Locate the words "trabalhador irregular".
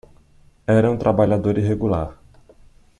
0.97-2.17